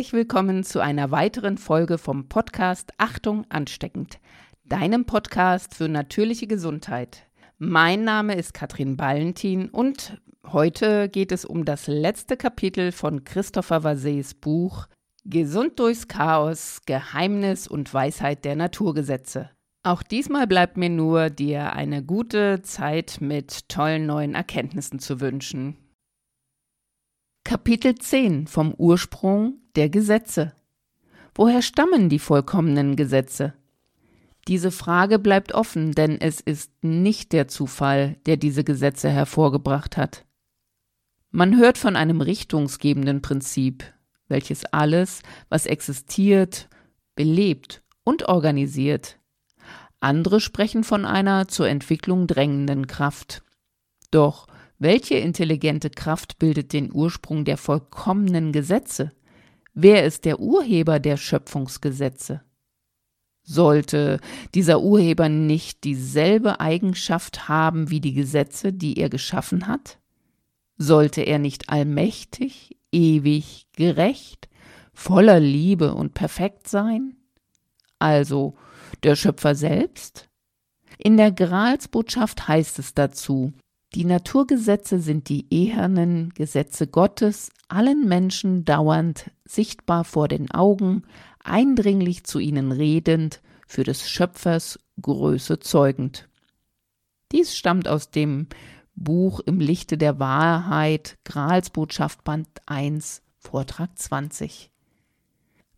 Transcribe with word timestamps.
Herzlich 0.00 0.14
willkommen 0.14 0.64
zu 0.64 0.80
einer 0.80 1.10
weiteren 1.10 1.58
Folge 1.58 1.98
vom 1.98 2.26
Podcast 2.26 2.90
Achtung 2.96 3.44
ansteckend, 3.50 4.18
deinem 4.64 5.04
Podcast 5.04 5.74
für 5.74 5.90
natürliche 5.90 6.46
Gesundheit. 6.46 7.26
Mein 7.58 8.04
Name 8.04 8.34
ist 8.34 8.54
Katrin 8.54 8.96
Ballentin 8.96 9.68
und 9.68 10.18
heute 10.46 11.10
geht 11.10 11.32
es 11.32 11.44
um 11.44 11.66
das 11.66 11.86
letzte 11.86 12.38
Kapitel 12.38 12.92
von 12.92 13.24
Christopher 13.24 13.84
Vasets 13.84 14.32
Buch 14.32 14.86
Gesund 15.26 15.78
durchs 15.78 16.08
Chaos, 16.08 16.80
Geheimnis 16.86 17.68
und 17.68 17.92
Weisheit 17.92 18.46
der 18.46 18.56
Naturgesetze. 18.56 19.50
Auch 19.82 20.02
diesmal 20.02 20.46
bleibt 20.46 20.78
mir 20.78 20.88
nur, 20.88 21.28
dir 21.28 21.74
eine 21.74 22.02
gute 22.02 22.62
Zeit 22.62 23.18
mit 23.20 23.68
tollen 23.68 24.06
neuen 24.06 24.34
Erkenntnissen 24.34 24.98
zu 24.98 25.20
wünschen. 25.20 25.76
Kapitel 27.50 27.96
10 27.96 28.46
vom 28.46 28.72
Ursprung 28.74 29.54
der 29.74 29.88
Gesetze. 29.88 30.52
Woher 31.34 31.62
stammen 31.62 32.08
die 32.08 32.20
vollkommenen 32.20 32.94
Gesetze? 32.94 33.54
Diese 34.46 34.70
Frage 34.70 35.18
bleibt 35.18 35.52
offen, 35.52 35.90
denn 35.90 36.20
es 36.20 36.40
ist 36.40 36.70
nicht 36.84 37.32
der 37.32 37.48
Zufall, 37.48 38.18
der 38.24 38.36
diese 38.36 38.62
Gesetze 38.62 39.10
hervorgebracht 39.10 39.96
hat. 39.96 40.24
Man 41.32 41.58
hört 41.58 41.76
von 41.76 41.96
einem 41.96 42.20
richtungsgebenden 42.20 43.20
Prinzip, 43.20 43.82
welches 44.28 44.64
alles, 44.66 45.20
was 45.48 45.66
existiert, 45.66 46.68
belebt 47.16 47.82
und 48.04 48.28
organisiert. 48.28 49.18
Andere 49.98 50.38
sprechen 50.38 50.84
von 50.84 51.04
einer 51.04 51.48
zur 51.48 51.68
Entwicklung 51.68 52.28
drängenden 52.28 52.86
Kraft. 52.86 53.42
Doch 54.12 54.46
welche 54.80 55.16
intelligente 55.16 55.90
Kraft 55.90 56.38
bildet 56.38 56.72
den 56.72 56.90
Ursprung 56.90 57.44
der 57.44 57.58
vollkommenen 57.58 58.50
Gesetze? 58.50 59.12
Wer 59.74 60.06
ist 60.06 60.24
der 60.24 60.40
Urheber 60.40 60.98
der 60.98 61.18
Schöpfungsgesetze? 61.18 62.40
Sollte 63.42 64.20
dieser 64.54 64.80
Urheber 64.80 65.28
nicht 65.28 65.84
dieselbe 65.84 66.60
Eigenschaft 66.60 67.46
haben 67.46 67.90
wie 67.90 68.00
die 68.00 68.14
Gesetze, 68.14 68.72
die 68.72 68.96
er 68.96 69.10
geschaffen 69.10 69.66
hat? 69.66 69.98
Sollte 70.78 71.20
er 71.20 71.38
nicht 71.38 71.68
allmächtig, 71.68 72.78
ewig, 72.90 73.66
gerecht, 73.76 74.48
voller 74.94 75.40
Liebe 75.40 75.94
und 75.94 76.14
perfekt 76.14 76.68
sein? 76.68 77.16
Also 77.98 78.56
der 79.02 79.14
Schöpfer 79.14 79.54
selbst? 79.54 80.30
In 80.96 81.18
der 81.18 81.32
Gralsbotschaft 81.32 82.48
heißt 82.48 82.78
es 82.78 82.94
dazu, 82.94 83.52
die 83.94 84.04
Naturgesetze 84.04 85.00
sind 85.00 85.28
die 85.28 85.52
ehernen 85.52 86.32
Gesetze 86.34 86.86
Gottes, 86.86 87.50
allen 87.68 88.06
Menschen 88.06 88.64
dauernd 88.64 89.30
sichtbar 89.44 90.04
vor 90.04 90.28
den 90.28 90.50
Augen, 90.50 91.02
eindringlich 91.42 92.24
zu 92.24 92.38
ihnen 92.38 92.70
redend, 92.72 93.40
für 93.66 93.84
des 93.84 94.08
Schöpfers 94.08 94.78
Größe 95.00 95.60
zeugend. 95.60 96.28
Dies 97.32 97.56
stammt 97.56 97.88
aus 97.88 98.10
dem 98.10 98.48
Buch 98.96 99.40
Im 99.40 99.60
Lichte 99.60 99.96
der 99.96 100.18
Wahrheit, 100.18 101.18
Gralsbotschaft 101.24 102.24
Band 102.24 102.48
1, 102.66 103.22
Vortrag 103.38 103.96
20. 103.96 104.70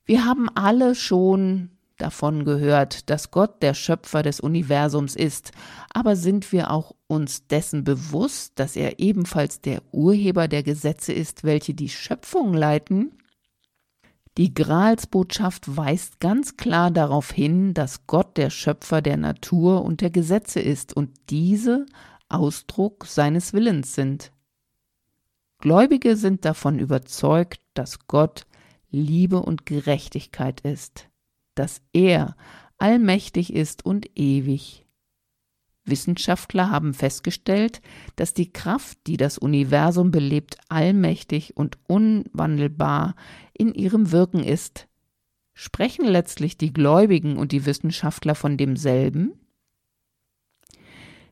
Wir 0.04 0.24
haben 0.24 0.48
alle 0.48 0.94
schon 0.94 1.71
davon 1.98 2.44
gehört, 2.44 3.10
dass 3.10 3.30
Gott 3.30 3.62
der 3.62 3.74
Schöpfer 3.74 4.22
des 4.22 4.40
Universums 4.40 5.14
ist, 5.14 5.52
aber 5.92 6.16
sind 6.16 6.52
wir 6.52 6.70
auch 6.70 6.94
uns 7.06 7.46
dessen 7.46 7.84
bewusst, 7.84 8.52
dass 8.56 8.76
er 8.76 8.98
ebenfalls 8.98 9.60
der 9.60 9.82
Urheber 9.92 10.48
der 10.48 10.62
Gesetze 10.62 11.12
ist, 11.12 11.44
welche 11.44 11.74
die 11.74 11.88
Schöpfung 11.88 12.54
leiten? 12.54 13.12
Die 14.38 14.54
Gralsbotschaft 14.54 15.76
weist 15.76 16.18
ganz 16.18 16.56
klar 16.56 16.90
darauf 16.90 17.30
hin, 17.30 17.74
dass 17.74 18.06
Gott 18.06 18.38
der 18.38 18.48
Schöpfer 18.48 19.02
der 19.02 19.18
Natur 19.18 19.84
und 19.84 20.00
der 20.00 20.10
Gesetze 20.10 20.60
ist 20.60 20.96
und 20.96 21.10
diese 21.28 21.84
Ausdruck 22.30 23.06
seines 23.06 23.52
Willens 23.52 23.94
sind. 23.94 24.32
Gläubige 25.58 26.16
sind 26.16 26.44
davon 26.46 26.78
überzeugt, 26.78 27.60
dass 27.74 28.06
Gott 28.08 28.46
Liebe 28.90 29.40
und 29.40 29.66
Gerechtigkeit 29.66 30.62
ist 30.62 31.11
dass 31.54 31.82
er 31.92 32.36
allmächtig 32.78 33.52
ist 33.52 33.84
und 33.84 34.10
ewig. 34.18 34.86
Wissenschaftler 35.84 36.70
haben 36.70 36.94
festgestellt, 36.94 37.80
dass 38.16 38.34
die 38.34 38.52
Kraft, 38.52 38.98
die 39.06 39.16
das 39.16 39.38
Universum 39.38 40.10
belebt, 40.10 40.58
allmächtig 40.68 41.56
und 41.56 41.78
unwandelbar 41.88 43.14
in 43.52 43.74
ihrem 43.74 44.12
Wirken 44.12 44.44
ist. 44.44 44.88
Sprechen 45.54 46.06
letztlich 46.06 46.56
die 46.56 46.72
Gläubigen 46.72 47.36
und 47.36 47.52
die 47.52 47.66
Wissenschaftler 47.66 48.34
von 48.34 48.56
demselben? 48.56 49.32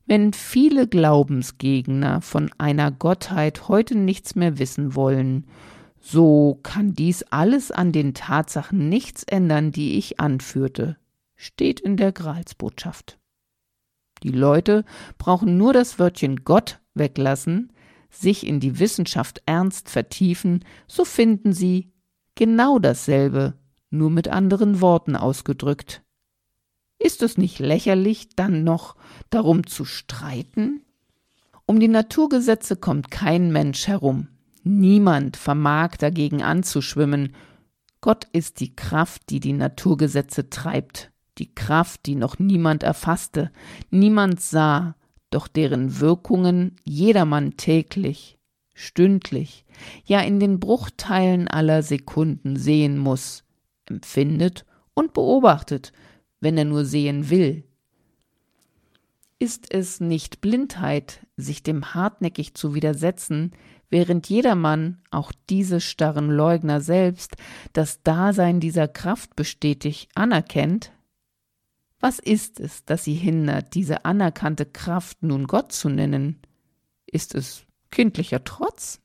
Wenn 0.04 0.32
viele 0.32 0.88
Glaubensgegner 0.88 2.20
von 2.20 2.50
einer 2.58 2.90
Gottheit 2.90 3.68
heute 3.68 3.96
nichts 3.96 4.34
mehr 4.34 4.58
wissen 4.58 4.96
wollen 4.96 5.46
so 6.00 6.58
kann 6.62 6.94
dies 6.94 7.22
alles 7.24 7.70
an 7.70 7.92
den 7.92 8.14
Tatsachen 8.14 8.88
nichts 8.88 9.22
ändern, 9.22 9.70
die 9.70 9.98
ich 9.98 10.18
anführte, 10.18 10.96
steht 11.36 11.78
in 11.78 11.96
der 11.96 12.12
Gralsbotschaft. 12.12 13.18
Die 14.22 14.30
Leute 14.30 14.84
brauchen 15.18 15.56
nur 15.56 15.72
das 15.72 15.98
Wörtchen 15.98 16.44
Gott 16.44 16.80
weglassen, 16.94 17.72
sich 18.10 18.46
in 18.46 18.60
die 18.60 18.78
Wissenschaft 18.78 19.42
ernst 19.46 19.88
vertiefen, 19.88 20.64
so 20.86 21.04
finden 21.04 21.52
sie 21.52 21.92
genau 22.34 22.78
dasselbe, 22.78 23.54
nur 23.90 24.10
mit 24.10 24.28
anderen 24.28 24.80
Worten 24.80 25.16
ausgedrückt. 25.16 26.02
Ist 26.98 27.22
es 27.22 27.38
nicht 27.38 27.58
lächerlich, 27.58 28.30
dann 28.36 28.64
noch 28.64 28.96
darum 29.30 29.66
zu 29.66 29.84
streiten? 29.84 30.82
Um 31.66 31.80
die 31.80 31.88
Naturgesetze 31.88 32.76
kommt 32.76 33.10
kein 33.10 33.52
Mensch 33.52 33.86
herum. 33.86 34.28
Niemand 34.62 35.36
vermag 35.36 35.96
dagegen 35.96 36.42
anzuschwimmen. 36.42 37.34
Gott 38.00 38.26
ist 38.32 38.60
die 38.60 38.74
Kraft, 38.74 39.30
die 39.30 39.40
die 39.40 39.52
Naturgesetze 39.52 40.50
treibt, 40.50 41.10
die 41.38 41.54
Kraft, 41.54 42.06
die 42.06 42.14
noch 42.14 42.38
niemand 42.38 42.82
erfasste, 42.82 43.50
niemand 43.90 44.40
sah, 44.40 44.94
doch 45.30 45.48
deren 45.48 46.00
Wirkungen 46.00 46.76
jedermann 46.84 47.56
täglich, 47.56 48.38
stündlich, 48.74 49.64
ja 50.04 50.20
in 50.20 50.40
den 50.40 50.60
Bruchteilen 50.60 51.48
aller 51.48 51.82
Sekunden 51.82 52.56
sehen 52.56 52.98
muss, 52.98 53.44
empfindet 53.86 54.66
und 54.94 55.12
beobachtet, 55.14 55.92
wenn 56.40 56.58
er 56.58 56.64
nur 56.64 56.84
sehen 56.84 57.30
will. 57.30 57.64
Ist 59.38 59.72
es 59.72 60.00
nicht 60.00 60.42
Blindheit, 60.42 61.26
sich 61.36 61.62
dem 61.62 61.94
hartnäckig 61.94 62.54
zu 62.54 62.74
widersetzen, 62.74 63.52
während 63.90 64.28
jedermann, 64.28 65.02
auch 65.10 65.32
diese 65.50 65.80
starren 65.80 66.30
Leugner 66.30 66.80
selbst, 66.80 67.36
das 67.72 68.02
Dasein 68.02 68.60
dieser 68.60 68.88
Kraft 68.88 69.36
bestätigt 69.36 70.08
anerkennt? 70.14 70.92
Was 71.98 72.18
ist 72.18 72.60
es, 72.60 72.84
das 72.84 73.04
sie 73.04 73.14
hindert, 73.14 73.74
diese 73.74 74.04
anerkannte 74.06 74.64
Kraft 74.64 75.22
nun 75.22 75.46
Gott 75.46 75.72
zu 75.72 75.90
nennen? 75.90 76.40
Ist 77.04 77.34
es 77.34 77.66
kindlicher 77.90 78.42
Trotz? 78.44 79.00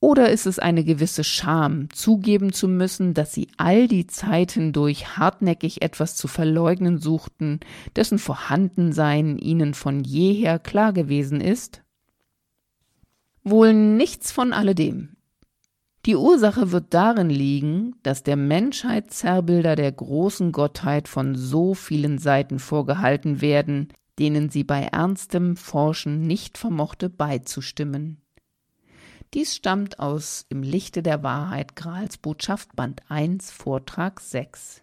Oder 0.00 0.30
ist 0.30 0.46
es 0.46 0.60
eine 0.60 0.84
gewisse 0.84 1.24
Scham, 1.24 1.90
zugeben 1.90 2.52
zu 2.52 2.68
müssen, 2.68 3.14
dass 3.14 3.32
sie 3.32 3.48
all 3.56 3.88
die 3.88 4.06
Zeit 4.06 4.52
hindurch 4.52 5.16
hartnäckig 5.16 5.82
etwas 5.82 6.14
zu 6.14 6.28
verleugnen 6.28 6.98
suchten, 6.98 7.58
dessen 7.96 8.20
Vorhandensein 8.20 9.38
ihnen 9.38 9.74
von 9.74 10.04
jeher 10.04 10.60
klar 10.60 10.92
gewesen 10.92 11.40
ist? 11.40 11.82
Wohl 13.50 13.72
nichts 13.72 14.30
von 14.30 14.52
alledem. 14.52 15.16
Die 16.04 16.16
Ursache 16.16 16.70
wird 16.70 16.92
darin 16.94 17.30
liegen, 17.30 17.96
dass 18.02 18.22
der 18.22 18.36
Menschheit 18.36 19.10
Zerrbilder 19.10 19.74
der 19.76 19.92
großen 19.92 20.52
Gottheit 20.52 21.08
von 21.08 21.34
so 21.34 21.74
vielen 21.74 22.18
Seiten 22.18 22.58
vorgehalten 22.58 23.40
werden, 23.40 23.88
denen 24.18 24.50
sie 24.50 24.64
bei 24.64 24.82
ernstem 24.82 25.56
Forschen 25.56 26.26
nicht 26.26 26.58
vermochte 26.58 27.08
beizustimmen. 27.08 28.20
Dies 29.34 29.54
stammt 29.54 29.98
aus 29.98 30.46
Im 30.48 30.62
Lichte 30.62 31.02
der 31.02 31.22
Wahrheit 31.22 31.76
Grals 31.76 32.18
Botschaft 32.18 32.74
Band 32.76 33.02
1 33.08 33.50
Vortrag 33.50 34.20
6. 34.20 34.82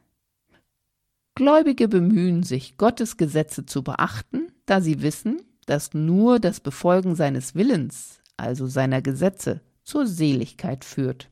Gläubige 1.35 1.87
bemühen 1.87 2.43
sich, 2.43 2.77
Gottes 2.77 3.17
Gesetze 3.17 3.65
zu 3.65 3.83
beachten, 3.83 4.51
da 4.65 4.81
sie 4.81 5.01
wissen, 5.01 5.41
dass 5.65 5.93
nur 5.93 6.39
das 6.39 6.59
Befolgen 6.59 7.15
seines 7.15 7.55
Willens 7.55 8.21
also 8.37 8.67
seiner 8.67 9.01
Gesetze, 9.01 9.61
zur 9.83 10.07
Seligkeit 10.07 10.83
führt. 10.83 11.29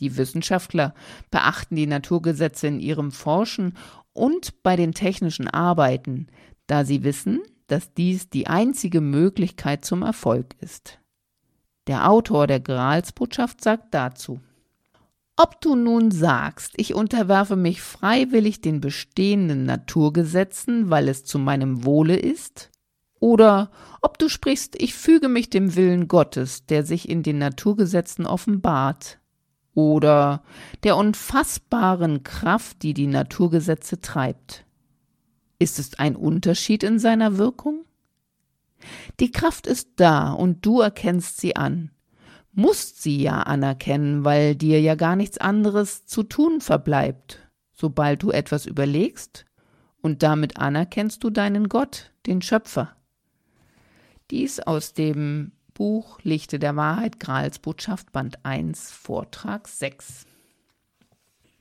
Die 0.00 0.16
Wissenschaftler 0.16 0.94
beachten 1.30 1.76
die 1.76 1.86
Naturgesetze 1.86 2.68
in 2.68 2.80
ihrem 2.80 3.10
Forschen 3.10 3.74
und 4.12 4.62
bei 4.62 4.76
den 4.76 4.94
technischen 4.94 5.48
Arbeiten, 5.48 6.28
da 6.66 6.84
sie 6.84 7.04
wissen, 7.04 7.40
dass 7.66 7.92
dies 7.94 8.30
die 8.30 8.46
einzige 8.46 9.00
Möglichkeit 9.00 9.84
zum 9.84 10.02
Erfolg 10.02 10.56
ist. 10.60 10.98
Der 11.86 12.10
Autor 12.10 12.46
der 12.46 12.60
Gralsbotschaft 12.60 13.62
sagt 13.62 13.94
dazu 13.94 14.40
Ob 15.36 15.60
du 15.60 15.74
nun 15.74 16.10
sagst, 16.10 16.72
ich 16.76 16.94
unterwerfe 16.94 17.56
mich 17.56 17.82
freiwillig 17.82 18.60
den 18.60 18.80
bestehenden 18.80 19.64
Naturgesetzen, 19.64 20.90
weil 20.90 21.08
es 21.08 21.24
zu 21.24 21.38
meinem 21.38 21.84
Wohle 21.84 22.16
ist, 22.16 22.70
oder 23.20 23.70
ob 24.00 24.18
du 24.18 24.28
sprichst, 24.28 24.80
ich 24.80 24.94
füge 24.94 25.28
mich 25.28 25.50
dem 25.50 25.74
Willen 25.74 26.08
Gottes, 26.08 26.66
der 26.66 26.84
sich 26.84 27.08
in 27.08 27.22
den 27.22 27.38
Naturgesetzen 27.38 28.26
offenbart, 28.26 29.18
oder 29.74 30.42
der 30.82 30.96
unfassbaren 30.96 32.24
Kraft, 32.24 32.82
die 32.82 32.94
die 32.94 33.06
Naturgesetze 33.06 34.00
treibt. 34.00 34.64
Ist 35.60 35.78
es 35.78 35.98
ein 35.98 36.16
Unterschied 36.16 36.82
in 36.82 36.98
seiner 36.98 37.38
Wirkung? 37.38 37.84
Die 39.20 39.30
Kraft 39.30 39.68
ist 39.68 39.90
da 39.96 40.32
und 40.32 40.66
du 40.66 40.80
erkennst 40.80 41.40
sie 41.40 41.54
an 41.54 41.92
musst 42.58 43.00
sie 43.00 43.22
ja 43.22 43.42
anerkennen, 43.42 44.24
weil 44.24 44.56
dir 44.56 44.80
ja 44.80 44.96
gar 44.96 45.14
nichts 45.14 45.38
anderes 45.38 46.06
zu 46.06 46.24
tun 46.24 46.60
verbleibt, 46.60 47.48
sobald 47.72 48.24
du 48.24 48.32
etwas 48.32 48.66
überlegst, 48.66 49.44
und 50.00 50.24
damit 50.24 50.58
anerkennst 50.58 51.22
du 51.22 51.30
deinen 51.30 51.68
Gott, 51.68 52.12
den 52.26 52.42
Schöpfer. 52.42 52.96
Dies 54.30 54.60
aus 54.60 54.92
dem 54.92 55.52
Buch 55.74 56.18
Lichte 56.22 56.58
der 56.58 56.76
Wahrheit, 56.76 57.20
Gralsbotschaft, 57.20 58.12
Band 58.12 58.44
1, 58.44 58.90
Vortrag 58.90 59.68
6. 59.68 60.26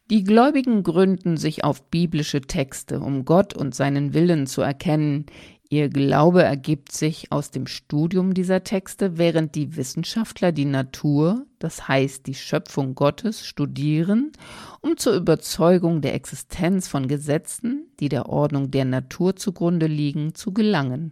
Die 0.09 0.23
Gläubigen 0.23 0.83
gründen 0.83 1.37
sich 1.37 1.63
auf 1.63 1.83
biblische 1.83 2.41
Texte, 2.41 2.99
um 3.01 3.25
Gott 3.25 3.53
und 3.53 3.75
seinen 3.75 4.13
Willen 4.13 4.47
zu 4.47 4.61
erkennen, 4.61 5.25
Ihr 5.69 5.89
Glaube 5.89 6.43
ergibt 6.43 6.93
sich 6.93 7.31
aus 7.31 7.51
dem 7.51 7.67
Studium 7.67 8.33
dieser 8.33 8.63
Texte, 8.63 9.17
während 9.17 9.53
die 9.55 9.75
Wissenschaftler 9.75 10.53
die 10.53 10.65
Natur, 10.65 11.45
das 11.59 11.89
heißt 11.89 12.25
die 12.25 12.35
Schöpfung 12.35 12.95
Gottes, 12.95 13.45
studieren, 13.45 14.31
um 14.79 14.95
zur 14.95 15.13
Überzeugung 15.13 15.99
der 15.99 16.13
Existenz 16.13 16.87
von 16.87 17.09
Gesetzen, 17.09 17.87
die 17.99 18.07
der 18.07 18.29
Ordnung 18.29 18.71
der 18.71 18.85
Natur 18.85 19.35
zugrunde 19.35 19.87
liegen, 19.87 20.33
zu 20.35 20.53
gelangen. 20.53 21.11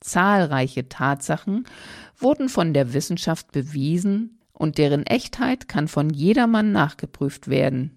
Zahlreiche 0.00 0.88
Tatsachen 0.88 1.66
wurden 2.16 2.48
von 2.48 2.74
der 2.74 2.92
Wissenschaft 2.92 3.52
bewiesen 3.52 4.38
und 4.52 4.78
deren 4.78 5.04
Echtheit 5.04 5.68
kann 5.68 5.88
von 5.88 6.10
jedermann 6.10 6.72
nachgeprüft 6.72 7.48
werden. 7.48 7.96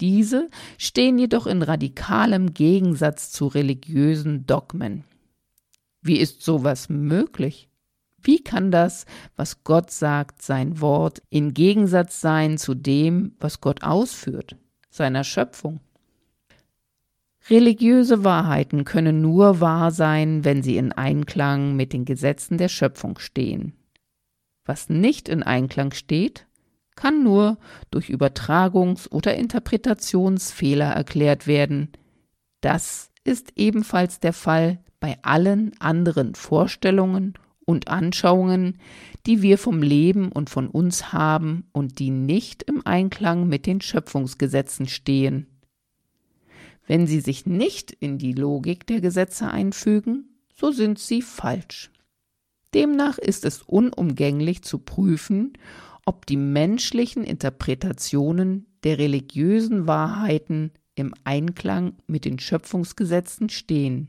Diese 0.00 0.48
stehen 0.78 1.18
jedoch 1.18 1.46
in 1.46 1.62
radikalem 1.62 2.52
Gegensatz 2.54 3.30
zu 3.30 3.46
religiösen 3.46 4.46
Dogmen. 4.46 5.04
Wie 6.02 6.18
ist 6.18 6.42
sowas 6.42 6.88
möglich? 6.88 7.68
Wie 8.20 8.42
kann 8.42 8.70
das, 8.70 9.06
was 9.36 9.64
Gott 9.64 9.90
sagt, 9.90 10.42
sein 10.42 10.80
Wort, 10.80 11.22
in 11.30 11.54
Gegensatz 11.54 12.20
sein 12.20 12.58
zu 12.58 12.74
dem, 12.74 13.36
was 13.38 13.60
Gott 13.60 13.82
ausführt, 13.82 14.56
seiner 14.90 15.24
Schöpfung? 15.24 15.80
Religiöse 17.48 18.24
Wahrheiten 18.24 18.84
können 18.84 19.20
nur 19.20 19.60
wahr 19.60 19.92
sein, 19.92 20.44
wenn 20.44 20.64
sie 20.64 20.76
in 20.76 20.90
Einklang 20.90 21.76
mit 21.76 21.92
den 21.92 22.04
Gesetzen 22.04 22.58
der 22.58 22.68
Schöpfung 22.68 23.18
stehen. 23.18 23.72
Was 24.64 24.88
nicht 24.88 25.28
in 25.28 25.44
Einklang 25.44 25.92
steht, 25.92 26.46
kann 26.96 27.22
nur 27.22 27.58
durch 27.92 28.10
Übertragungs- 28.10 29.08
oder 29.08 29.36
Interpretationsfehler 29.36 30.86
erklärt 30.86 31.46
werden. 31.46 31.92
Das 32.62 33.12
ist 33.22 33.52
ebenfalls 33.54 34.18
der 34.18 34.32
Fall 34.32 34.80
bei 34.98 35.18
allen 35.22 35.72
anderen 35.78 36.34
Vorstellungen 36.34 37.34
und 37.64 37.86
Anschauungen, 37.86 38.78
die 39.26 39.42
wir 39.42 39.58
vom 39.58 39.82
Leben 39.82 40.32
und 40.32 40.50
von 40.50 40.68
uns 40.68 41.12
haben 41.12 41.68
und 41.72 42.00
die 42.00 42.10
nicht 42.10 42.64
im 42.64 42.84
Einklang 42.84 43.46
mit 43.46 43.66
den 43.66 43.80
Schöpfungsgesetzen 43.80 44.88
stehen. 44.88 45.46
Wenn 46.86 47.06
sie 47.06 47.20
sich 47.20 47.46
nicht 47.46 47.92
in 47.92 48.18
die 48.18 48.32
Logik 48.32 48.86
der 48.86 49.00
Gesetze 49.00 49.48
einfügen, 49.48 50.36
so 50.54 50.70
sind 50.70 50.98
sie 50.98 51.22
falsch. 51.22 51.90
Demnach 52.74 53.18
ist 53.18 53.44
es 53.44 53.62
unumgänglich 53.62 54.62
zu 54.62 54.78
prüfen, 54.78 55.54
ob 56.04 56.26
die 56.26 56.36
menschlichen 56.36 57.24
Interpretationen 57.24 58.66
der 58.84 58.98
religiösen 58.98 59.86
Wahrheiten 59.86 60.70
im 60.94 61.14
Einklang 61.24 61.94
mit 62.06 62.24
den 62.24 62.38
Schöpfungsgesetzen 62.38 63.48
stehen. 63.48 64.08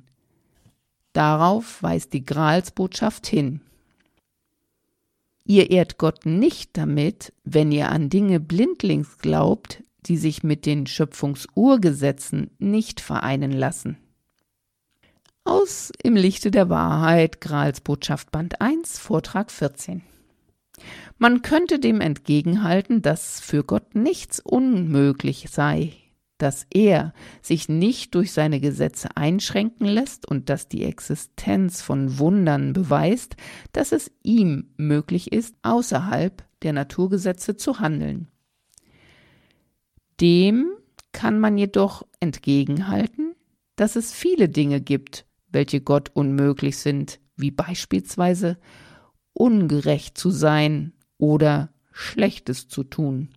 Darauf 1.14 1.82
weist 1.82 2.14
die 2.14 2.24
Gralsbotschaft 2.24 3.26
hin. 3.26 3.62
Ihr 5.44 5.72
ehrt 5.72 5.98
Gott 5.98 6.26
nicht 6.26 6.78
damit, 6.78 7.34
wenn 7.44 7.72
ihr 7.72 7.90
an 7.90 8.10
Dinge 8.10 8.40
blindlings 8.40 9.18
glaubt, 9.18 9.82
die 10.08 10.18
sich 10.18 10.44
mit 10.44 10.66
den 10.66 10.88
Schöpfungsurgesetzen 10.88 12.52
nicht 12.60 13.02
vereinen 13.02 13.52
lassen. 13.52 13.98
Aus 15.44 15.92
Im 16.04 16.16
Lichte 16.16 16.52
der 16.52 16.70
Wahrheit, 16.70 17.40
Gralsbotschaft 17.40 18.32
Band 18.32 18.60
1, 18.60 19.00
Vortrag 19.00 19.52
14. 19.52 20.02
Man 21.18 21.42
könnte 21.42 21.80
dem 21.80 22.02
entgegenhalten, 22.02 23.02
dass 23.02 23.40
für 23.40 23.64
Gott 23.64 23.96
nichts 23.96 24.40
unmöglich 24.40 25.48
sei, 25.50 25.94
dass 26.38 26.68
er 26.70 27.14
sich 27.42 27.70
nicht 27.70 28.14
durch 28.14 28.32
seine 28.32 28.60
Gesetze 28.60 29.16
einschränken 29.16 29.88
lässt 29.88 30.28
und 30.28 30.50
dass 30.50 30.68
die 30.68 30.84
Existenz 30.84 31.82
von 31.82 32.20
Wundern 32.20 32.74
beweist, 32.74 33.36
dass 33.72 33.92
es 33.92 34.12
ihm 34.24 34.74
möglich 34.78 35.32
ist, 35.32 35.56
außerhalb 35.64 36.44
der 36.62 36.74
Naturgesetze 36.74 37.56
zu 37.56 37.80
handeln. 37.80 38.28
Dem 40.20 40.72
kann 41.12 41.40
man 41.40 41.58
jedoch 41.58 42.06
entgegenhalten, 42.20 43.36
dass 43.76 43.96
es 43.96 44.12
viele 44.14 44.50
Dinge 44.50 44.82
gibt, 44.82 45.26
welche 45.50 45.82
Gott 45.82 46.12
unmöglich 46.14 46.78
sind, 46.78 47.20
wie 47.36 47.52
beispielsweise 47.52 48.58
ungerecht 49.34 50.18
zu 50.18 50.32
sein 50.32 50.94
oder 51.18 51.70
Schlechtes 51.92 52.68
zu 52.68 52.84
tun. 52.84 53.30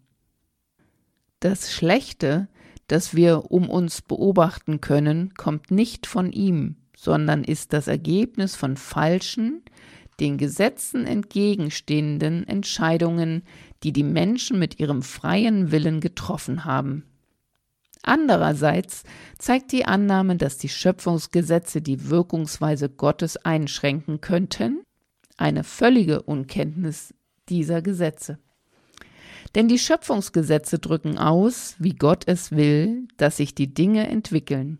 Das 1.40 1.72
Schlechte, 1.72 2.48
das 2.86 3.14
wir 3.14 3.50
um 3.50 3.70
uns 3.70 4.02
beobachten 4.02 4.80
können, 4.80 5.34
kommt 5.34 5.70
nicht 5.70 6.06
von 6.06 6.32
ihm, 6.32 6.76
sondern 6.96 7.44
ist 7.44 7.72
das 7.72 7.86
Ergebnis 7.86 8.56
von 8.56 8.76
falschen, 8.76 9.62
den 10.20 10.38
Gesetzen 10.38 11.06
entgegenstehenden 11.06 12.46
Entscheidungen, 12.46 13.42
die 13.82 13.92
die 13.92 14.04
Menschen 14.04 14.58
mit 14.58 14.78
ihrem 14.78 15.02
freien 15.02 15.72
Willen 15.72 16.00
getroffen 16.00 16.64
haben. 16.64 17.04
Andererseits 18.02 19.04
zeigt 19.38 19.72
die 19.72 19.84
Annahme, 19.84 20.36
dass 20.36 20.58
die 20.58 20.68
Schöpfungsgesetze 20.68 21.82
die 21.82 22.08
Wirkungsweise 22.08 22.88
Gottes 22.88 23.36
einschränken 23.36 24.20
könnten, 24.20 24.82
eine 25.36 25.64
völlige 25.64 26.22
Unkenntnis 26.22 27.14
dieser 27.48 27.82
Gesetze. 27.82 28.38
Denn 29.54 29.68
die 29.68 29.78
Schöpfungsgesetze 29.78 30.78
drücken 30.78 31.18
aus, 31.18 31.74
wie 31.78 31.94
Gott 31.94 32.24
es 32.26 32.52
will, 32.52 33.08
dass 33.16 33.38
sich 33.38 33.54
die 33.54 33.74
Dinge 33.74 34.06
entwickeln. 34.06 34.78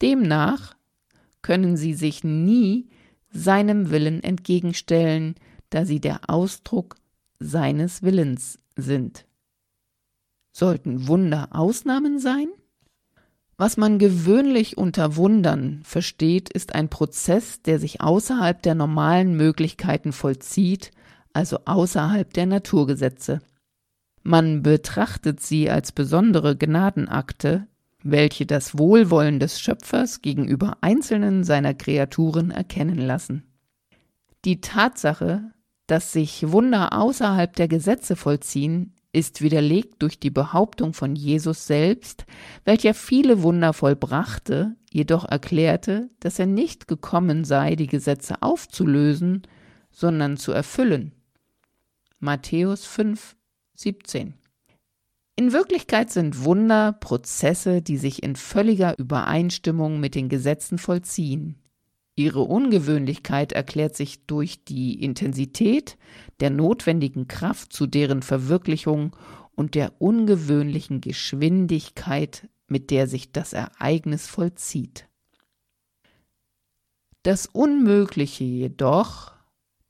Demnach 0.00 0.74
können 1.42 1.76
sie 1.76 1.94
sich 1.94 2.24
nie 2.24 2.88
seinem 3.32 3.90
Willen 3.90 4.22
entgegenstellen, 4.22 5.34
da 5.70 5.84
sie 5.84 6.00
der 6.00 6.28
Ausdruck 6.28 6.96
seines 7.38 8.02
Willens 8.02 8.58
sind. 8.76 9.26
Sollten 10.52 11.08
Wunder 11.08 11.48
Ausnahmen 11.52 12.18
sein? 12.18 12.48
Was 13.56 13.76
man 13.76 13.98
gewöhnlich 13.98 14.76
unter 14.76 15.16
Wundern 15.16 15.80
versteht, 15.84 16.50
ist 16.50 16.74
ein 16.74 16.88
Prozess, 16.88 17.62
der 17.62 17.78
sich 17.78 18.00
außerhalb 18.00 18.60
der 18.62 18.74
normalen 18.74 19.36
Möglichkeiten 19.36 20.12
vollzieht, 20.12 20.90
also 21.32 21.58
außerhalb 21.64 22.32
der 22.32 22.46
Naturgesetze. 22.46 23.40
Man 24.22 24.62
betrachtet 24.62 25.40
sie 25.40 25.70
als 25.70 25.92
besondere 25.92 26.56
Gnadenakte, 26.56 27.66
welche 28.02 28.46
das 28.46 28.78
Wohlwollen 28.78 29.38
des 29.40 29.60
Schöpfers 29.60 30.22
gegenüber 30.22 30.78
einzelnen 30.80 31.44
seiner 31.44 31.74
Kreaturen 31.74 32.50
erkennen 32.50 32.98
lassen. 32.98 33.44
Die 34.44 34.60
Tatsache, 34.60 35.52
dass 35.86 36.12
sich 36.12 36.50
Wunder 36.50 36.98
außerhalb 36.98 37.54
der 37.54 37.68
Gesetze 37.68 38.16
vollziehen, 38.16 38.94
ist 39.12 39.42
widerlegt 39.42 40.02
durch 40.02 40.18
die 40.18 40.30
Behauptung 40.30 40.94
von 40.94 41.14
Jesus 41.14 41.66
selbst, 41.66 42.24
welcher 42.64 42.94
viele 42.94 43.42
Wunder 43.42 43.72
vollbrachte, 43.72 44.74
jedoch 44.90 45.24
erklärte, 45.24 46.08
dass 46.20 46.38
er 46.38 46.46
nicht 46.46 46.88
gekommen 46.88 47.44
sei, 47.44 47.76
die 47.76 47.86
Gesetze 47.86 48.40
aufzulösen, 48.40 49.42
sondern 49.90 50.38
zu 50.38 50.52
erfüllen. 50.52 51.12
Matthäus 52.18 52.86
5, 52.86 53.36
17. 53.74 54.34
In 55.34 55.52
Wirklichkeit 55.52 56.10
sind 56.10 56.44
Wunder 56.44 56.92
Prozesse, 56.92 57.80
die 57.80 57.96
sich 57.96 58.22
in 58.22 58.36
völliger 58.36 58.98
Übereinstimmung 58.98 59.98
mit 59.98 60.14
den 60.14 60.28
Gesetzen 60.28 60.76
vollziehen. 60.76 61.56
Ihre 62.14 62.42
Ungewöhnlichkeit 62.42 63.52
erklärt 63.52 63.96
sich 63.96 64.26
durch 64.26 64.64
die 64.64 65.02
Intensität 65.02 65.96
der 66.40 66.50
notwendigen 66.50 67.28
Kraft 67.28 67.72
zu 67.72 67.86
deren 67.86 68.20
Verwirklichung 68.22 69.16
und 69.54 69.74
der 69.74 70.00
ungewöhnlichen 70.00 71.00
Geschwindigkeit, 71.00 72.48
mit 72.66 72.90
der 72.90 73.06
sich 73.06 73.32
das 73.32 73.54
Ereignis 73.54 74.26
vollzieht. 74.26 75.08
Das 77.22 77.46
Unmögliche 77.46 78.44
jedoch, 78.44 79.32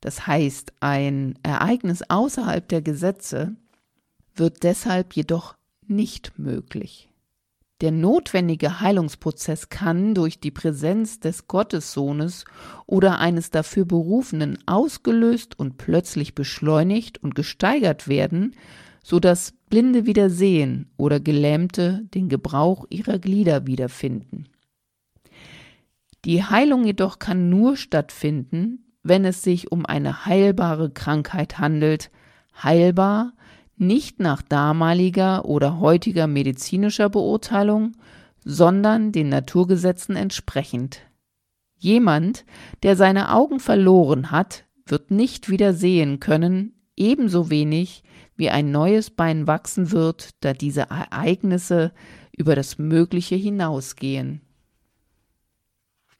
das 0.00 0.26
heißt 0.26 0.74
ein 0.80 1.38
Ereignis 1.42 2.02
außerhalb 2.08 2.68
der 2.68 2.82
Gesetze, 2.82 3.56
wird 4.34 4.62
deshalb 4.62 5.14
jedoch 5.14 5.56
nicht 5.86 6.38
möglich. 6.38 7.08
Der 7.82 7.90
notwendige 7.90 8.80
Heilungsprozess 8.80 9.68
kann 9.68 10.14
durch 10.14 10.38
die 10.38 10.52
Präsenz 10.52 11.18
des 11.18 11.48
Gottessohnes 11.48 12.44
oder 12.86 13.18
eines 13.18 13.50
dafür 13.50 13.84
Berufenen 13.84 14.58
ausgelöst 14.66 15.58
und 15.58 15.78
plötzlich 15.78 16.36
beschleunigt 16.36 17.20
und 17.20 17.34
gesteigert 17.34 18.06
werden, 18.06 18.54
so 19.02 19.18
dass 19.18 19.54
Blinde 19.68 20.06
wieder 20.06 20.30
sehen 20.30 20.92
oder 20.96 21.18
Gelähmte 21.18 22.06
den 22.14 22.28
Gebrauch 22.28 22.86
ihrer 22.88 23.18
Glieder 23.18 23.66
wiederfinden. 23.66 24.44
Die 26.24 26.44
Heilung 26.44 26.84
jedoch 26.84 27.18
kann 27.18 27.50
nur 27.50 27.76
stattfinden, 27.76 28.92
wenn 29.02 29.24
es 29.24 29.42
sich 29.42 29.72
um 29.72 29.84
eine 29.84 30.24
heilbare 30.24 30.90
Krankheit 30.90 31.58
handelt, 31.58 32.12
heilbar 32.62 33.32
nicht 33.76 34.20
nach 34.20 34.42
damaliger 34.42 35.44
oder 35.44 35.80
heutiger 35.80 36.26
medizinischer 36.26 37.08
Beurteilung, 37.08 37.92
sondern 38.44 39.12
den 39.12 39.28
Naturgesetzen 39.28 40.16
entsprechend. 40.16 41.00
Jemand, 41.78 42.44
der 42.82 42.96
seine 42.96 43.32
Augen 43.32 43.60
verloren 43.60 44.30
hat, 44.30 44.64
wird 44.86 45.10
nicht 45.10 45.48
wieder 45.48 45.72
sehen 45.72 46.20
können, 46.20 46.74
ebenso 46.96 47.50
wenig 47.50 48.04
wie 48.36 48.50
ein 48.50 48.70
neues 48.70 49.10
Bein 49.10 49.46
wachsen 49.46 49.90
wird, 49.90 50.30
da 50.40 50.52
diese 50.52 50.82
Ereignisse 50.82 51.92
über 52.36 52.54
das 52.54 52.78
Mögliche 52.78 53.36
hinausgehen. 53.36 54.40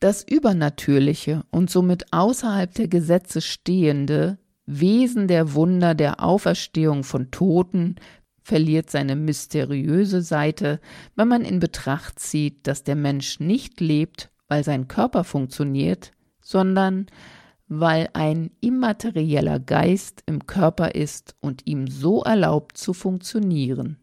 Das 0.00 0.24
Übernatürliche 0.28 1.44
und 1.50 1.70
somit 1.70 2.12
außerhalb 2.12 2.74
der 2.74 2.88
Gesetze 2.88 3.40
stehende 3.40 4.38
Wesen 4.80 5.28
der 5.28 5.54
Wunder 5.54 5.94
der 5.94 6.22
Auferstehung 6.22 7.04
von 7.04 7.30
Toten 7.30 7.96
verliert 8.42 8.90
seine 8.90 9.16
mysteriöse 9.16 10.22
Seite, 10.22 10.80
wenn 11.14 11.28
man 11.28 11.44
in 11.44 11.60
Betracht 11.60 12.18
zieht, 12.18 12.66
dass 12.66 12.82
der 12.82 12.96
Mensch 12.96 13.40
nicht 13.40 13.80
lebt, 13.80 14.30
weil 14.48 14.64
sein 14.64 14.88
Körper 14.88 15.24
funktioniert, 15.24 16.12
sondern 16.40 17.06
weil 17.68 18.08
ein 18.12 18.50
immaterieller 18.60 19.58
Geist 19.58 20.22
im 20.26 20.46
Körper 20.46 20.94
ist 20.94 21.36
und 21.40 21.66
ihm 21.66 21.86
so 21.86 22.22
erlaubt 22.22 22.76
zu 22.76 22.92
funktionieren. 22.92 23.96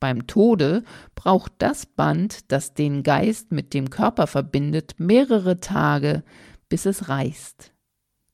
Beim 0.00 0.26
Tode 0.26 0.82
braucht 1.14 1.52
das 1.58 1.86
Band, 1.86 2.50
das 2.50 2.74
den 2.74 3.02
Geist 3.02 3.52
mit 3.52 3.72
dem 3.72 3.90
Körper 3.90 4.26
verbindet, 4.26 4.94
mehrere 4.98 5.60
Tage, 5.60 6.22
bis 6.68 6.86
es 6.86 7.08
reißt. 7.08 7.72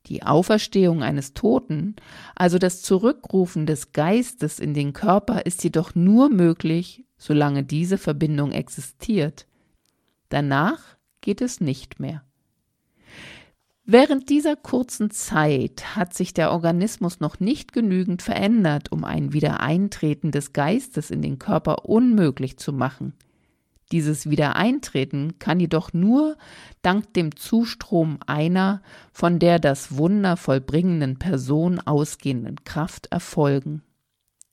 Die 0.06 0.22
Auferstehung 0.24 1.02
eines 1.02 1.32
Toten, 1.32 1.96
also 2.34 2.58
das 2.58 2.82
Zurückrufen 2.82 3.66
des 3.66 3.92
Geistes 3.92 4.58
in 4.58 4.74
den 4.74 4.92
Körper, 4.92 5.46
ist 5.46 5.62
jedoch 5.62 5.94
nur 5.94 6.28
möglich, 6.28 7.04
solange 7.16 7.62
diese 7.62 7.98
Verbindung 7.98 8.52
existiert. 8.52 9.46
Danach 10.28 10.80
geht 11.20 11.40
es 11.40 11.60
nicht 11.60 12.00
mehr. 12.00 12.24
Während 13.84 14.28
dieser 14.28 14.54
kurzen 14.54 15.10
Zeit 15.10 15.96
hat 15.96 16.14
sich 16.14 16.32
der 16.32 16.52
Organismus 16.52 17.20
noch 17.20 17.40
nicht 17.40 17.72
genügend 17.72 18.22
verändert, 18.22 18.92
um 18.92 19.04
ein 19.04 19.32
Wiedereintreten 19.32 20.30
des 20.30 20.52
Geistes 20.52 21.10
in 21.10 21.20
den 21.20 21.38
Körper 21.38 21.84
unmöglich 21.84 22.58
zu 22.58 22.72
machen. 22.72 23.14
Dieses 23.92 24.30
Wiedereintreten 24.30 25.38
kann 25.38 25.60
jedoch 25.60 25.92
nur 25.92 26.36
dank 26.80 27.12
dem 27.12 27.36
Zustrom 27.36 28.18
einer 28.26 28.80
von 29.12 29.38
der 29.38 29.58
das 29.58 29.96
Wunder 29.96 30.38
vollbringenden 30.38 31.18
Person 31.18 31.78
ausgehenden 31.78 32.64
Kraft 32.64 33.08
erfolgen. 33.12 33.82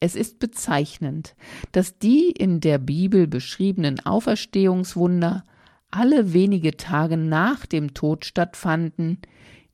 Es 0.01 0.15
ist 0.15 0.39
bezeichnend, 0.39 1.35
dass 1.71 1.97
die 1.97 2.31
in 2.31 2.59
der 2.59 2.77
Bibel 2.77 3.27
beschriebenen 3.27 4.05
Auferstehungswunder 4.05 5.45
alle 5.89 6.33
wenige 6.33 6.77
Tage 6.77 7.17
nach 7.17 7.65
dem 7.65 7.93
Tod 7.93 8.25
stattfanden, 8.25 9.19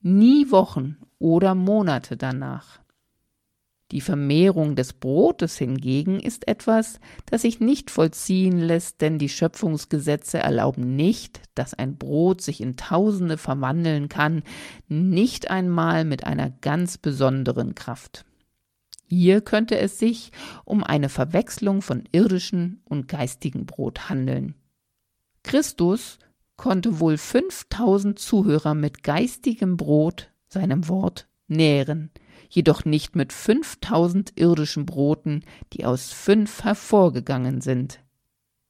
nie 0.02 0.52
Wochen 0.52 0.98
oder 1.20 1.56
Monate 1.56 2.18
danach. 2.18 2.80
Die 3.92 4.02
Vermehrung 4.02 4.76
des 4.76 4.94
Brotes 4.94 5.58
hingegen 5.58 6.20
ist 6.20 6.48
etwas, 6.48 7.00
das 7.28 7.44
sich 7.44 7.60
nicht 7.60 7.92
vollziehen 7.92 8.58
lässt, 8.58 9.02
denn 9.02 9.20
die 9.20 9.30
Schöpfungsgesetze 9.30 10.40
erlauben 10.40 10.96
nicht, 10.96 11.42
dass 11.54 11.76
ein 11.76 11.98
Brot 11.98 12.42
sich 12.42 12.62
in 12.62 12.78
Tausende 12.78 13.38
verwandeln 13.38 14.10
kann, 14.10 14.42
nicht 14.88 15.52
einmal 15.52 16.04
mit 16.04 16.24
einer 16.24 16.50
ganz 16.50 16.98
besonderen 16.98 17.76
Kraft. 17.76 18.26
Hier 19.08 19.42
könnte 19.42 19.78
es 19.78 20.00
sich 20.00 20.32
um 20.64 20.84
eine 20.84 21.10
Verwechslung 21.10 21.84
von 21.84 22.06
irdischem 22.12 22.82
und 22.86 23.08
geistigem 23.08 23.68
Brot 23.68 24.10
handeln. 24.10 24.56
Christus 25.44 26.18
konnte 26.58 27.00
wohl 27.00 27.18
5000 27.18 28.18
Zuhörer 28.18 28.74
mit 28.74 29.04
geistigem 29.04 29.78
Brot, 29.78 30.32
seinem 30.48 30.88
Wort, 30.88 31.28
nähren, 31.48 32.10
jedoch 32.56 32.86
nicht 32.86 33.16
mit 33.16 33.34
5000 33.34 34.34
irdischen 34.36 34.86
Broten, 34.86 35.44
die 35.74 35.86
aus 35.86 36.12
fünf 36.12 36.64
hervorgegangen 36.64 37.62
sind. 37.62 38.00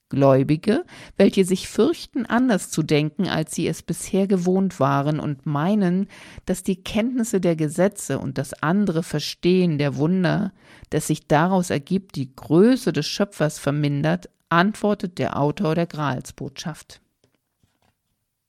Gläubige, 0.10 0.86
welche 1.18 1.46
sich 1.46 1.68
fürchten, 1.68 2.26
anders 2.26 2.70
zu 2.70 2.84
denken, 2.84 3.28
als 3.28 3.56
sie 3.56 3.68
es 3.68 3.82
bisher 3.82 4.28
gewohnt 4.28 4.80
waren 4.80 5.20
und 5.20 5.46
meinen, 5.46 6.08
dass 6.46 6.64
die 6.64 6.84
Kenntnisse 6.84 7.42
der 7.42 7.56
Gesetze 7.56 8.20
und 8.20 8.38
das 8.38 8.54
andere 8.62 9.02
Verstehen 9.02 9.78
der 9.78 9.98
Wunder, 9.98 10.54
das 10.92 11.08
sich 11.08 11.28
daraus 11.28 11.70
ergibt, 11.70 12.16
die 12.16 12.36
Größe 12.36 12.94
des 12.94 13.08
Schöpfers 13.08 13.58
vermindert, 13.58 14.30
antwortet 14.50 15.18
der 15.18 15.40
Autor 15.40 15.74
der 15.74 15.88
Gralsbotschaft. 15.88 17.02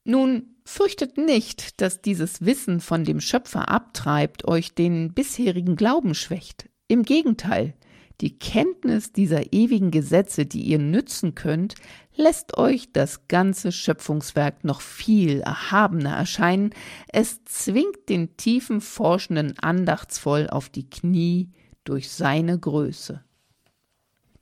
Nun 0.03 0.56
fürchtet 0.67 1.17
nicht, 1.17 1.81
dass 1.81 2.01
dieses 2.01 2.45
Wissen 2.45 2.81
von 2.81 3.03
dem 3.03 3.21
Schöpfer 3.21 3.69
abtreibt, 3.69 4.47
euch 4.47 4.75
den 4.75 5.13
bisherigen 5.13 5.75
Glauben 5.75 6.13
schwächt. 6.13 6.69
Im 6.87 7.03
Gegenteil, 7.03 7.73
die 8.19 8.37
Kenntnis 8.37 9.13
dieser 9.13 9.53
ewigen 9.53 9.91
Gesetze, 9.91 10.45
die 10.45 10.61
ihr 10.61 10.79
nützen 10.79 11.35
könnt, 11.35 11.75
lässt 12.15 12.57
euch 12.57 12.91
das 12.91 13.27
ganze 13.27 13.71
Schöpfungswerk 13.71 14.63
noch 14.63 14.81
viel 14.81 15.41
erhabener 15.41 16.15
erscheinen. 16.15 16.71
Es 17.07 17.43
zwingt 17.45 18.09
den 18.09 18.35
tiefen 18.37 18.81
Forschenden 18.81 19.57
andachtsvoll 19.59 20.49
auf 20.49 20.69
die 20.69 20.89
Knie 20.89 21.51
durch 21.83 22.09
seine 22.11 22.59
Größe. 22.59 23.23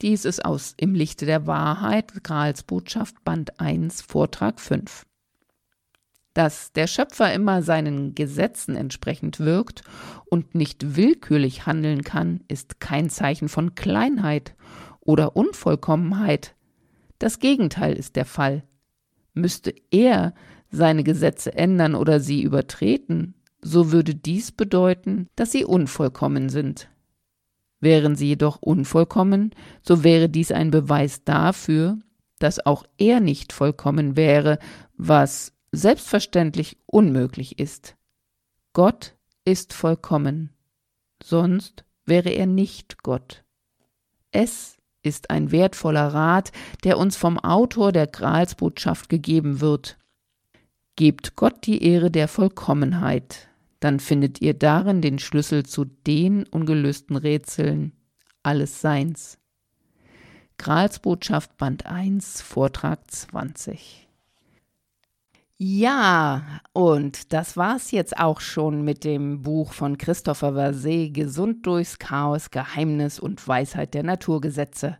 Dies 0.01 0.25
ist 0.25 0.43
aus 0.43 0.73
Im 0.77 0.95
Lichte 0.95 1.25
der 1.25 1.45
Wahrheit, 1.47 2.23
Grals 2.23 2.63
Botschaft, 2.63 3.23
Band 3.23 3.59
1, 3.59 4.01
Vortrag 4.01 4.59
5. 4.59 5.05
Dass 6.35 6.73
der 6.73 6.87
Schöpfer 6.87 7.33
immer 7.33 7.63
seinen 7.63 8.13
Gesetzen 8.13 8.75
entsprechend 8.75 9.39
wirkt 9.39 9.83
und 10.25 10.53
nicht 10.53 10.97
willkürlich 10.97 11.65
handeln 11.65 12.03
kann, 12.03 12.41
ist 12.49 12.81
kein 12.81 13.09
Zeichen 13.09 13.47
von 13.47 13.73
Kleinheit 13.73 14.53
oder 14.99 15.37
Unvollkommenheit. 15.37 16.53
Das 17.19 17.39
Gegenteil 17.39 17.93
ist 17.93 18.17
der 18.17 18.25
Fall. 18.25 18.63
Müsste 19.33 19.73
er 19.91 20.33
seine 20.69 21.05
Gesetze 21.05 21.53
ändern 21.53 21.95
oder 21.95 22.19
sie 22.19 22.41
übertreten, 22.41 23.35
so 23.61 23.93
würde 23.93 24.13
dies 24.13 24.51
bedeuten, 24.51 25.29
dass 25.37 25.53
sie 25.53 25.63
unvollkommen 25.63 26.49
sind. 26.49 26.89
Wären 27.79 28.17
sie 28.17 28.27
jedoch 28.27 28.61
unvollkommen, 28.61 29.51
so 29.81 30.03
wäre 30.03 30.27
dies 30.27 30.51
ein 30.51 30.69
Beweis 30.69 31.23
dafür, 31.23 31.97
dass 32.39 32.65
auch 32.65 32.83
er 32.97 33.21
nicht 33.21 33.53
vollkommen 33.53 34.17
wäre, 34.17 34.59
was 34.97 35.54
selbstverständlich 35.75 36.77
unmöglich 36.85 37.59
ist. 37.59 37.95
Gott 38.73 39.15
ist 39.45 39.73
vollkommen, 39.73 40.51
sonst 41.21 41.85
wäre 42.05 42.29
er 42.29 42.45
nicht 42.45 43.03
Gott. 43.03 43.43
Es 44.31 44.77
ist 45.01 45.29
ein 45.29 45.51
wertvoller 45.51 46.07
Rat, 46.07 46.51
der 46.83 46.97
uns 46.97 47.15
vom 47.15 47.39
Autor 47.39 47.91
der 47.91 48.07
Gralsbotschaft 48.07 49.09
gegeben 49.09 49.61
wird. 49.61 49.97
Gebt 50.95 51.35
Gott 51.35 51.65
die 51.65 51.83
Ehre 51.83 52.09
der 52.09 52.27
Vollkommenheit, 52.27 53.47
dann 53.79 53.99
findet 53.99 54.41
ihr 54.41 54.53
darin 54.53 55.01
den 55.01 55.19
Schlüssel 55.19 55.65
zu 55.65 55.85
den 55.85 56.45
ungelösten 56.47 57.15
Rätseln 57.15 57.91
alles 58.45 58.81
Seins. 58.81 59.39
Gralsbotschaft 60.57 61.57
Band 61.57 61.85
1, 61.85 62.41
Vortrag 62.41 63.11
20. 63.11 64.04
Ja, 65.57 66.43
und 66.73 67.31
das 67.31 67.55
war's 67.55 67.91
jetzt 67.91 68.19
auch 68.19 68.41
schon 68.41 68.83
mit 68.83 69.05
dem 69.05 69.41
Buch 69.41 69.71
von 69.71 69.97
Christopher 69.97 70.53
Verset 70.53 71.13
Gesund 71.13 71.65
durchs 71.65 71.97
Chaos, 71.97 72.51
Geheimnis 72.51 73.21
und 73.21 73.47
Weisheit 73.47 73.93
der 73.93 74.03
Naturgesetze. 74.03 74.97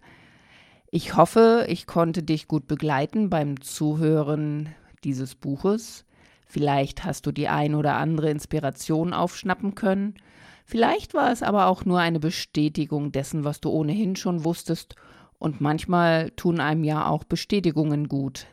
Ich 0.91 1.17
hoffe, 1.17 1.65
ich 1.67 1.87
konnte 1.87 2.23
dich 2.23 2.47
gut 2.47 2.67
begleiten 2.67 3.29
beim 3.29 3.59
Zuhören 3.59 4.69
dieses 5.03 5.35
Buches. 5.35 6.05
Vielleicht 6.47 7.03
hast 7.03 7.25
du 7.25 7.33
die 7.33 7.49
ein 7.49 7.75
oder 7.75 7.95
andere 7.95 8.29
Inspiration 8.29 9.11
aufschnappen 9.11 9.75
können. 9.75 10.15
Vielleicht 10.63 11.13
war 11.13 11.33
es 11.33 11.43
aber 11.43 11.67
auch 11.67 11.83
nur 11.83 11.99
eine 11.99 12.21
Bestätigung 12.21 13.11
dessen, 13.11 13.43
was 13.43 13.59
du 13.59 13.71
ohnehin 13.71 14.15
schon 14.15 14.45
wusstest. 14.45 14.95
Und 15.37 15.59
manchmal 15.59 16.31
tun 16.31 16.61
einem 16.61 16.85
ja 16.85 17.07
auch 17.07 17.25
Bestätigungen 17.25 18.07
gut. 18.07 18.47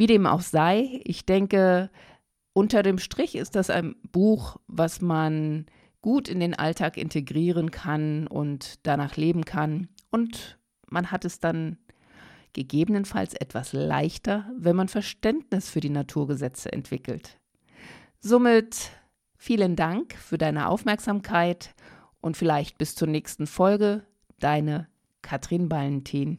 Wie 0.00 0.06
dem 0.06 0.24
auch 0.24 0.40
sei, 0.40 1.02
ich 1.04 1.26
denke, 1.26 1.90
unter 2.54 2.82
dem 2.82 2.96
Strich 2.96 3.34
ist 3.34 3.54
das 3.54 3.68
ein 3.68 3.96
Buch, 4.10 4.56
was 4.66 5.02
man 5.02 5.66
gut 6.00 6.26
in 6.26 6.40
den 6.40 6.54
Alltag 6.54 6.96
integrieren 6.96 7.70
kann 7.70 8.26
und 8.26 8.78
danach 8.86 9.18
leben 9.18 9.44
kann. 9.44 9.90
Und 10.10 10.58
man 10.88 11.10
hat 11.10 11.26
es 11.26 11.38
dann 11.38 11.76
gegebenenfalls 12.54 13.34
etwas 13.34 13.74
leichter, 13.74 14.50
wenn 14.56 14.74
man 14.74 14.88
Verständnis 14.88 15.68
für 15.68 15.80
die 15.80 15.90
Naturgesetze 15.90 16.72
entwickelt. 16.72 17.38
Somit 18.20 18.92
vielen 19.36 19.76
Dank 19.76 20.14
für 20.14 20.38
deine 20.38 20.70
Aufmerksamkeit 20.70 21.74
und 22.22 22.38
vielleicht 22.38 22.78
bis 22.78 22.94
zur 22.94 23.08
nächsten 23.08 23.46
Folge. 23.46 24.06
Deine 24.38 24.88
Katrin 25.20 25.68
Ballentin. 25.68 26.38